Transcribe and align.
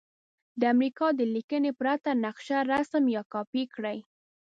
د 0.59 0.61
امریکا 0.73 1.07
د 1.19 1.21
لیکنې 1.35 1.71
پرته 1.79 2.09
نقشه 2.23 2.57
رسم 2.71 3.03
یا 3.15 3.23
کاپې 3.33 3.63
کړئ. 3.73 3.97